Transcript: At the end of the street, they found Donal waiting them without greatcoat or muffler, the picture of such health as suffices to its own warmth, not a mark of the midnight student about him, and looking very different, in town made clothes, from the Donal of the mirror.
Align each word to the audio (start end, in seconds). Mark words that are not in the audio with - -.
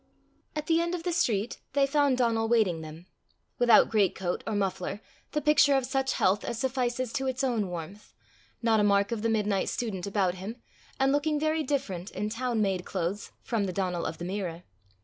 At 0.55 0.65
the 0.65 0.81
end 0.81 0.95
of 0.95 1.03
the 1.03 1.11
street, 1.13 1.59
they 1.73 1.85
found 1.85 2.17
Donal 2.17 2.47
waiting 2.47 2.81
them 2.81 3.05
without 3.59 3.91
greatcoat 3.91 4.43
or 4.47 4.55
muffler, 4.55 4.99
the 5.33 5.41
picture 5.43 5.75
of 5.77 5.85
such 5.85 6.13
health 6.13 6.43
as 6.43 6.57
suffices 6.57 7.13
to 7.13 7.27
its 7.27 7.43
own 7.43 7.67
warmth, 7.69 8.11
not 8.63 8.79
a 8.79 8.83
mark 8.83 9.11
of 9.11 9.21
the 9.21 9.29
midnight 9.29 9.69
student 9.69 10.07
about 10.07 10.33
him, 10.33 10.55
and 10.99 11.11
looking 11.11 11.39
very 11.39 11.61
different, 11.61 12.09
in 12.09 12.29
town 12.31 12.63
made 12.63 12.83
clothes, 12.83 13.31
from 13.43 13.65
the 13.65 13.73
Donal 13.73 14.07
of 14.07 14.17
the 14.17 14.25
mirror. 14.25 14.63